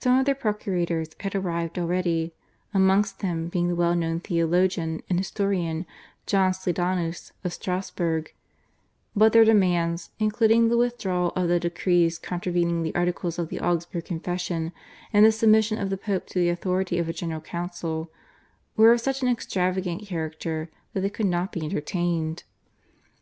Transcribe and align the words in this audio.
Some 0.00 0.18
of 0.18 0.26
their 0.26 0.34
procurators 0.34 1.08
had 1.20 1.34
arrived 1.34 1.78
already, 1.78 2.34
amongst 2.74 3.20
them 3.20 3.48
being 3.48 3.68
the 3.68 3.74
well 3.74 3.94
known 3.94 4.20
theologian 4.20 5.00
and 5.08 5.18
historian 5.18 5.86
John 6.26 6.52
Sleidanus 6.52 7.32
of 7.42 7.54
Strassburg, 7.54 8.34
but 9.16 9.32
their 9.32 9.46
demands, 9.46 10.10
including 10.18 10.68
the 10.68 10.76
withdrawal 10.76 11.32
of 11.34 11.48
the 11.48 11.58
decrees 11.58 12.18
contravening 12.18 12.82
the 12.82 12.94
articles 12.94 13.38
of 13.38 13.48
the 13.48 13.58
Augsburg 13.60 14.04
Confession 14.04 14.72
and 15.10 15.24
the 15.24 15.32
submission 15.32 15.78
of 15.78 15.88
the 15.88 15.96
Pope 15.96 16.26
to 16.26 16.38
the 16.38 16.50
authority 16.50 16.98
of 16.98 17.08
a 17.08 17.14
General 17.14 17.40
Council, 17.40 18.10
were 18.76 18.92
of 18.92 19.00
such 19.00 19.22
an 19.22 19.28
extravagant 19.28 20.02
character 20.08 20.68
that 20.92 21.00
they 21.00 21.08
could 21.08 21.24
not 21.24 21.50
be 21.50 21.64
entertained. 21.64 22.44